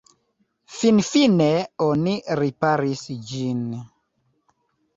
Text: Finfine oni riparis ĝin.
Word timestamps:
Finfine 0.77 1.49
oni 1.89 2.15
riparis 2.41 3.05
ĝin. 3.33 3.63